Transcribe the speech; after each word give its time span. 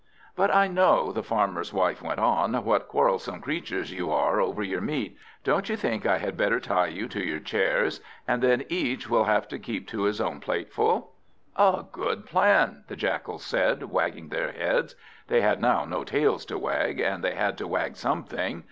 "But 0.35 0.51
I 0.51 0.67
know," 0.67 1.11
the 1.11 1.21
Farmer's 1.21 1.71
wife 1.71 2.01
went 2.01 2.17
on, 2.19 2.55
"what 2.65 2.87
quarrelsome 2.87 3.39
creatures 3.39 3.93
you 3.93 4.09
are 4.11 4.41
over 4.41 4.63
your 4.63 4.81
meat. 4.81 5.15
Don't 5.43 5.69
you 5.69 5.75
think 5.75 6.07
I 6.07 6.17
had 6.17 6.35
better 6.35 6.59
tie 6.59 6.87
you 6.87 7.07
to 7.09 7.23
your 7.23 7.39
chairs, 7.39 8.01
and 8.27 8.41
then 8.41 8.63
each 8.67 9.07
will 9.11 9.25
have 9.25 9.47
to 9.49 9.59
keep 9.59 9.87
to 9.89 10.05
his 10.05 10.19
own 10.19 10.39
plateful?" 10.39 11.11
"A 11.55 11.85
good 11.91 12.25
plan," 12.25 12.83
the 12.87 12.95
Jackals 12.95 13.45
said, 13.45 13.83
wagging 13.91 14.29
their 14.29 14.51
heads. 14.53 14.95
They 15.27 15.41
had 15.41 15.61
now 15.61 15.85
no 15.85 16.03
tails 16.03 16.45
to 16.45 16.57
wag, 16.57 16.99
and 16.99 17.23
they 17.23 17.35
had 17.35 17.55
to 17.59 17.67
wag 17.67 17.95
something. 17.95 18.59